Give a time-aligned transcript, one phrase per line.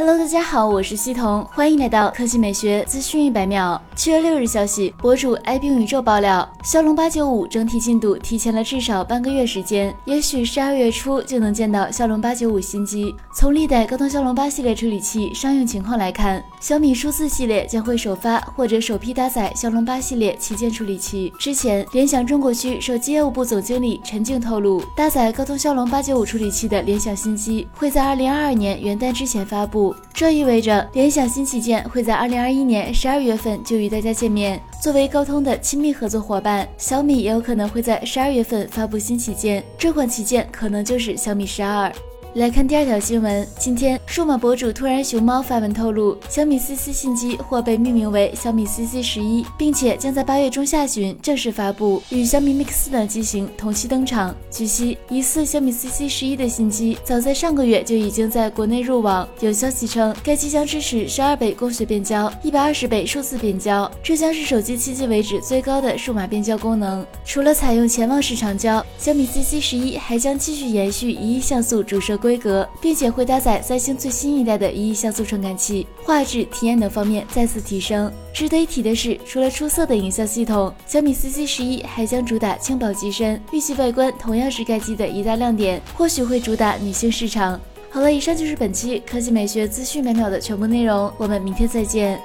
[0.00, 3.78] Hello，大家好，我是西彤，欢迎来到科技美学资讯一百秒。
[3.94, 13.14] 七月六日消息，博主爱冰宇宙爆料，骁龙八九五整体进度提前了至少半个月时间，也许十二月初就能见到骁龙八九五新机。
[13.36, 21.30] 从历代高通骁龙八系列处理器商用情况来看，小米数字系列将会首发或者首批搭载骁龙八系列旗舰处理器。
[21.38, 29.89] 之前，联想中国区手机业务部总经理陈静透露，搭载高通骁龙八九五处理器的联想新机会在二零二二年元旦之前发布。
[30.12, 34.60] 这意味着联想新旗舰会在二零二一年十二月份就与大家见面。
[34.82, 41.92] 作为高通的亲密合作伙伴，小米也有可能会在十二月份发布新旗舰，这款旗舰可能就是小米十二。
[42.34, 54.32] 来看第二条新闻，今天数码博主突然熊猫发文透露，小米 CC 新机或被命名为小米 CC 十一，并且将在八月中下旬正式发布，与小米 Mix 四等机型同期登场。
[54.48, 59.28] 据悉，疑似小米 CC 十一的新机早在上个月就已经在国内入网。
[59.40, 67.04] 有消息称，该机将支持十二倍光学变焦、一百二十倍数字变焦，这将是手机迄今为止最高的数码变焦功能。
[67.24, 72.19] 除了采用潜望式长焦，小米 CC 十一还将继续延续一亿像素主摄。
[72.20, 78.12] 规格，并且会搭载三星最新一代的一亿像素传感器，画质、体验等方面再次提升。
[78.32, 87.58] 值得一提的是，除了出色的影像系统，小米 CC 十一还将主打轻薄机身，预计外观同样是该机的一大亮点，或许会主打女性市场。
[87.90, 92.20] 好了，以上就是本期科技美学资讯每秒的全部内容，我们明天再见。